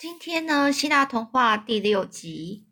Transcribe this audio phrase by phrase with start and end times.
[0.00, 2.64] 今天呢，希腊童话第六集。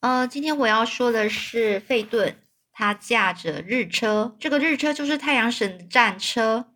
[0.00, 2.38] 呃，今天我要说的是费顿，
[2.72, 6.72] 他驾着日车，这个日车就是太阳神的战车。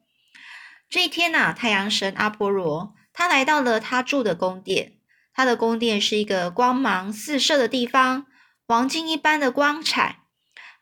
[0.90, 4.98] 这一天呐，太阳神阿波罗他来到了他住的宫殿，
[5.32, 8.26] 他的宫殿是一个光芒四射的地方，
[8.68, 10.18] 黄金一般的光彩，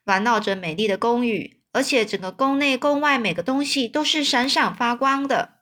[0.04, 5.60] 环绕着美丽的宫宇，而且整个宫内宫外每个东西都是闪闪发光的。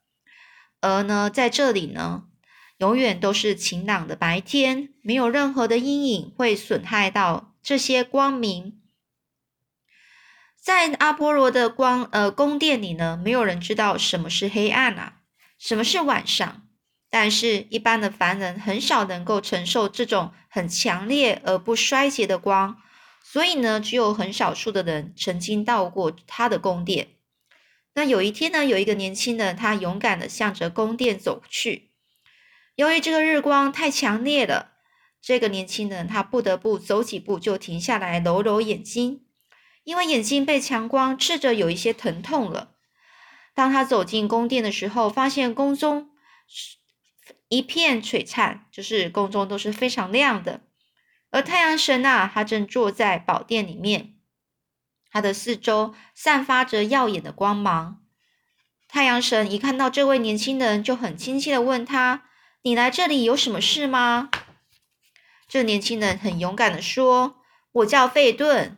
[0.81, 2.28] 而呢，在这里呢。
[2.79, 8.81] 永远都是晴朗的白天，没有任何的阴影会损害到这些光明。
[10.61, 15.23] 在阿波罗的光呃宫殿里呢，没有人知道什么是黑暗啊，
[15.59, 16.63] 什么是晚上。
[17.11, 22.77] 但是，一般的凡人很少能够承受这种很强烈而不衰竭的光，
[23.25, 27.09] 所以呢，只有很少数的人曾经到过他的宫殿。
[27.95, 31.88] 那有一天呢，有一个年轻人，他勇敢的向着宫殿走去。
[32.79, 34.71] 由于这个日光太强烈了，
[35.21, 39.25] 这个年轻人他不得不走几步就停下来揉揉眼睛，
[39.83, 42.77] 因为眼睛被强光刺着有一些疼痛了。
[43.53, 46.11] 当他走进宫殿的时候，发现宫中
[47.49, 50.61] 一片璀璨，就是宫中都是非常亮的。
[51.33, 54.15] 而太阳神啊，他正坐在宝殿里面，
[55.11, 58.05] 他的四周散发着耀眼的光芒。
[58.87, 62.27] 太阳神一看到这位年轻人，就很亲切的问他。
[62.69, 64.29] 你来这里有什么事吗？
[65.49, 67.37] 这年轻人很勇敢的说
[67.73, 68.77] ：“我叫费顿。”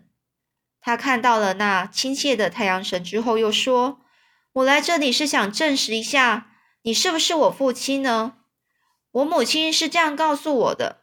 [0.81, 3.99] 他看到了那亲切的太阳神之后，又说
[4.55, 6.53] ：“我来这里是想证实一下，
[6.83, 8.35] 你是不是我父亲呢？
[9.11, 11.01] 我母亲是这样告诉我的。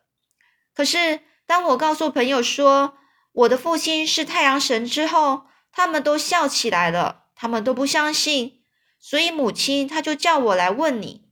[0.73, 2.97] 可是当我告诉朋友说
[3.33, 8.61] 我的父亲是太阳神之后，他们都笑起来了，他们都不相信，
[8.97, 11.26] 所以母亲她就叫我来问你。”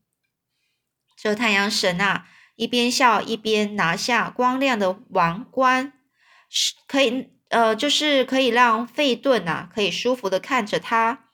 [1.25, 5.93] 这太阳神啊，一边笑一边拿下光亮的王冠，
[6.51, 11.31] 是可以呃，就是可以让费顿呐，可以舒服的看着他。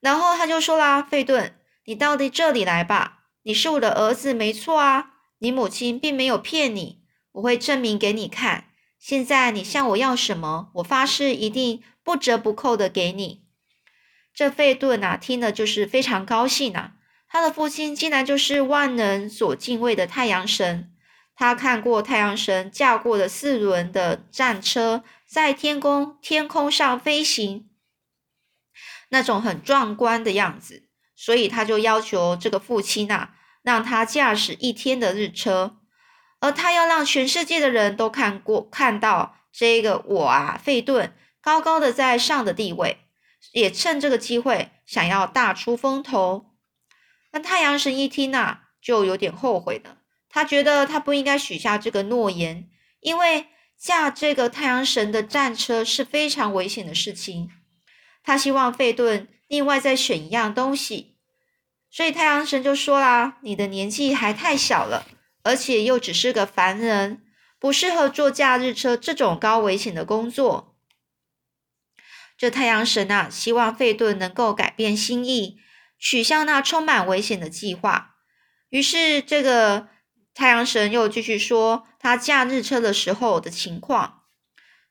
[0.00, 1.54] 然后他就说啦：“费顿，
[1.84, 7.02] 你到底这里来吧，你是我的儿子，没错啊，你母亲并没有骗你，
[7.34, 8.64] 我会证明给你看。
[8.98, 13.44] 现在你向我要什么，我发誓一定不折不扣的给你。”
[14.34, 16.94] 这费顿呐，听了就是非常高兴呐。
[17.32, 20.92] 他的父亲竟然就是万能所敬畏的太阳神。
[21.34, 27.70] 他看过太阳神驾过的四轮的战车在天空天空上飞行，
[29.08, 33.30] 那种很壮观的样子，所以他就要求这个父亲呐，
[33.62, 35.78] 让他驾驶一天的日车，
[36.40, 42.98] 而他要让全世界的人都看过看到这个我啊，费顿高高的在上的地位，
[43.52, 46.51] 也趁这个机会想要大出风头。
[47.32, 49.98] 那太阳神一听呐，就有点后悔了。
[50.28, 52.70] 他觉得他不应该许下这个诺言，
[53.00, 57.50] 因为驾这个太阳神的战车是非常危险的事情。
[58.22, 61.16] 他希望费顿另外再选一样东西，
[61.90, 65.06] 所以太阳神就说啦：“你的年纪还太小了，
[65.42, 67.22] 而且又只是个凡人，
[67.58, 70.76] 不适合坐假日车这种高危险的工作。”
[72.38, 75.58] 这太阳神啊，希望费顿能够改变心意。
[76.04, 78.16] 取消那充满危险的计划。
[78.70, 79.86] 于是，这个
[80.34, 84.24] 太阳神又继续说他驾日车的时候的情况。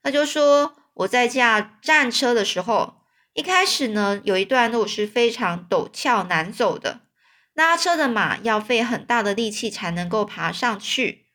[0.01, 0.73] 他就说
[1.03, 3.01] ：“我在驾战车的时候，
[3.33, 7.01] 一开始呢，有一段路是非常陡峭难走的，
[7.53, 11.25] 拉车的马要费很大的力气才能够爬上去。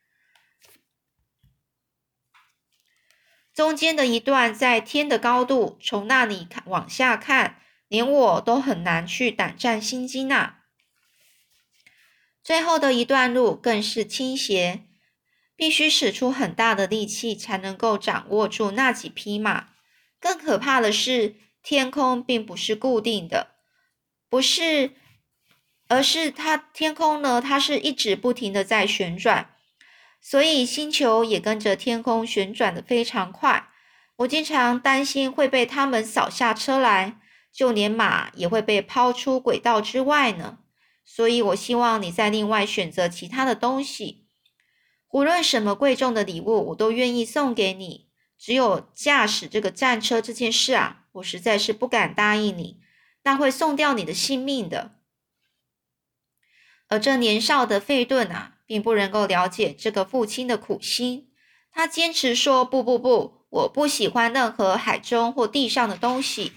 [3.53, 10.56] 中间的一段在天的高度，从那里看往下看。”连我都很难去胆战心惊呐。
[12.42, 14.84] 最后的一段路更是倾斜，
[15.56, 19.69] 必须使出很大的力气才能够掌握住那几匹马。
[20.20, 23.56] 更可怕的是，天空并不是固定的，
[24.28, 24.92] 不是，
[25.88, 29.55] 而是它天空呢，它是一直不停的在旋转，
[30.20, 33.69] 所以星球也跟着天空旋转的非常快。
[34.19, 37.20] 我经常担心会被他们扫下车来。
[37.56, 40.58] 就连马也会被抛出轨道之外呢，
[41.06, 44.26] 所以我希望你再另外选择其他的东西。
[45.11, 48.11] 无论什么贵重的礼物，我都愿意送给你。
[48.37, 52.79] 只有驾驶这个战车这件事啊，我实在是不敢答应你，
[53.23, 54.97] 那会送掉你的性命的。
[56.88, 61.31] 而这年少的费顿啊，并不能够了解这个父亲的苦心，
[61.73, 66.52] 他坚持说：“不不不，我不喜欢任何海中或地上的东西。”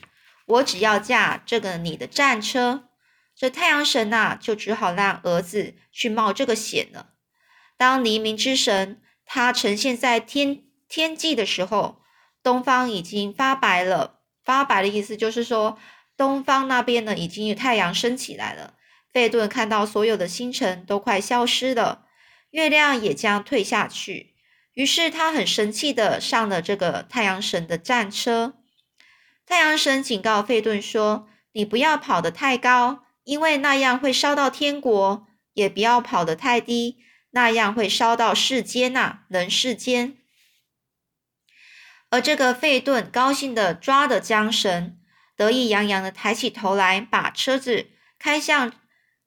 [0.50, 2.90] 我只要驾这个你的战车，
[3.36, 7.12] 这太阳神呐，就只好让儿子去冒这个险了。
[7.78, 12.02] 当黎明之神他呈现在天天际的时候，
[12.42, 14.20] 东方已经发白了。
[14.44, 15.78] 发白的意思就是说，
[16.18, 18.74] 东方那边呢已经有太阳升起来了。
[19.14, 22.06] 费顿看到所有的星辰都快消失了，
[22.50, 24.34] 月亮也将退下去。
[24.74, 28.56] 于是他很生气的上了这个太阳神的战车。
[29.50, 37.00] 太阳神警告费顿说：“你不要跑得太高，因为那样会烧到天国；也不要跑得太低，
[37.32, 40.18] 那样会烧到世间呐，人世间。”
[42.12, 45.00] 而这个费顿高兴的抓着缰绳，
[45.36, 47.88] 得意洋洋的抬起头来，把车子
[48.20, 48.72] 开向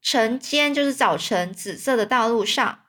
[0.01, 2.85] 晨间，就是早晨紫色的道路上。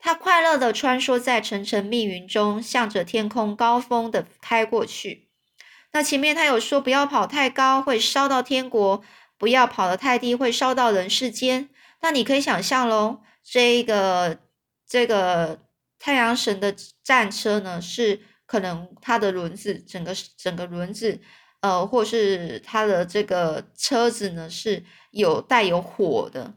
[0.00, 5.27] 他快乐的穿梭在层层密云中，向着天空高峰的开过去。
[5.92, 9.02] 那前面他有说，不要跑太高，会烧到天国；
[9.36, 11.68] 不要跑得太低，会烧到人世间。
[12.02, 14.38] 那你可以想象喽，这个
[14.86, 15.60] 这个
[15.98, 18.22] 太阳神的战车呢，是。
[18.48, 21.20] 可能它的轮子，整个整个轮子，
[21.60, 26.54] 呃，或是它的这个车子呢，是有带有火的，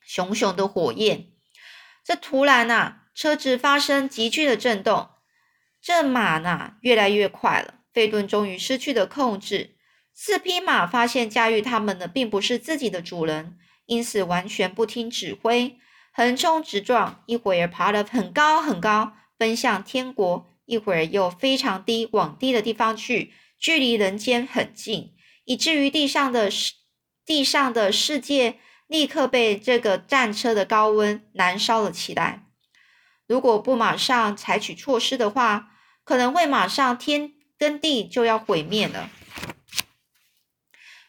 [0.00, 1.26] 熊熊的火焰。
[2.04, 5.08] 这突然呐，车子发生急剧的震动，
[5.82, 7.74] 这马呢越来越快了。
[7.94, 9.76] 费顿终于失去了控制，
[10.12, 13.56] 四匹马发现驾驭他们的并不是自己的主人，
[13.86, 15.78] 因此完全不听指挥，
[16.12, 19.12] 横冲直撞，一会儿爬得很高很高。
[19.36, 25.12] 奔向天国，一会儿又非常低，往低的地方去，距离人间很近，
[25.44, 26.72] 以至于地上的世
[27.26, 32.44] 地上的世界立刻被这个战车的高温燃烧了起来。
[33.26, 35.70] 如果不马上采取措施的话，
[36.04, 39.10] 可能会马上天耕地就要毁灭了。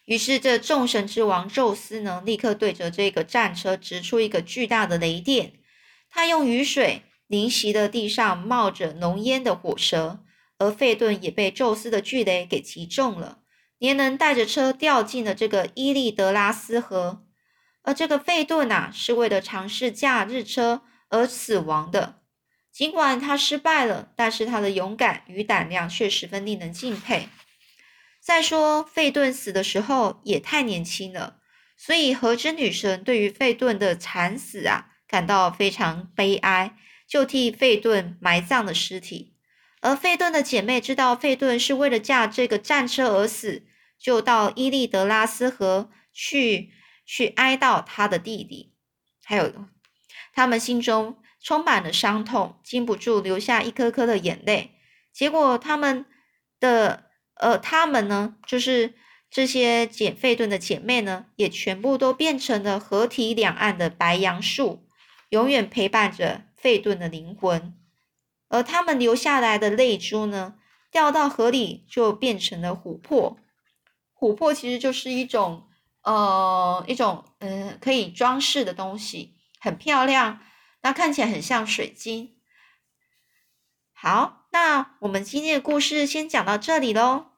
[0.06, 5.54] 于是，这众神之王宙斯呢，立刻对着这个战车直出一个巨大的雷电，
[6.10, 7.04] 他用雨水。
[7.28, 10.20] 淋袭的地上冒着浓烟的火蛇，
[10.60, 13.40] 而费顿也被宙斯的巨雷给击中了，
[13.80, 17.26] 连人带着车掉进了这个伊利德拉斯河。
[17.82, 22.22] 而这个费顿呐，是为了尝试驾日车而死亡的。
[22.76, 27.30] 尽管他失败了，但是他的勇敢与胆量却十分令人敬佩。
[28.20, 31.38] 再说，费顿死的时候也太年轻了，
[31.78, 36.76] 所以河之女神对于费顿的惨死啊，感到非常悲哀。
[37.08, 39.36] 就替费顿埋葬了尸体，
[39.80, 43.64] 而费顿的姐妹知道费顿是为了驾这个战车而死，
[44.00, 46.72] 就到伊利德拉斯河去
[47.06, 48.74] 去哀悼他的弟弟。
[49.24, 49.54] 还有，
[50.34, 54.72] 他们心中充满了伤痛，禁不住流下一颗颗的眼泪。
[55.14, 56.06] 结果，他们
[56.60, 57.06] 的
[57.36, 58.96] 呃，他们呢，就是
[59.30, 64.88] 这些捡费顿的姐妹呢，也全部都变成了河堤两岸的白杨树，
[65.30, 66.42] 永远陪伴着。
[66.56, 67.76] 费顿的灵魂，
[68.48, 70.56] 而他们留下来的泪珠呢，
[70.90, 73.38] 掉到河里就变成了琥珀。
[74.20, 75.68] 琥珀其实就是一种
[76.02, 80.40] 呃一种嗯可以装饰的东西，很漂亮，
[80.86, 82.36] 那看起来很像水晶。
[83.92, 87.32] 好，那我们今天的故事先讲到这里喽。